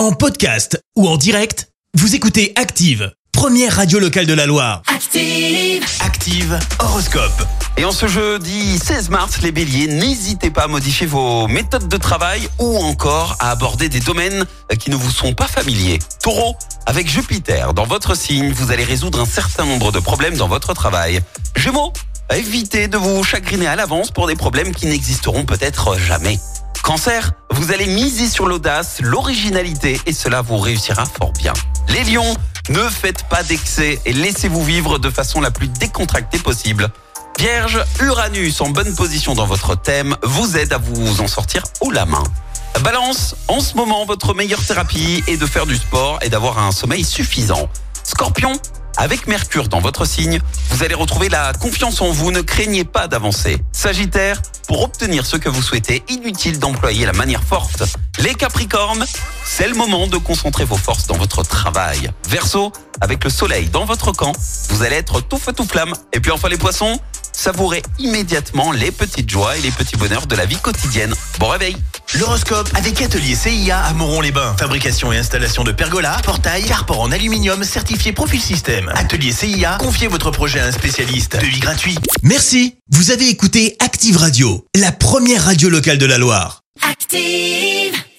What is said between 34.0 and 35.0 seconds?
et laissez-vous vivre